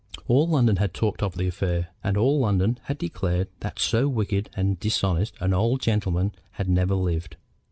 All 0.27 0.47
London 0.47 0.77
had 0.77 0.95
talked 0.95 1.21
of 1.21 1.35
the 1.37 1.45
affair, 1.47 1.89
and 2.03 2.17
all 2.17 2.39
London 2.39 2.79
had 2.85 2.97
declared 2.97 3.49
that 3.59 3.77
so 3.77 4.07
wicked 4.07 4.49
and 4.55 4.79
dishonest 4.79 5.35
an 5.39 5.53
old 5.53 5.79
gentleman 5.79 6.31
had 6.53 6.67
never 6.67 6.95
lived. 6.95 7.35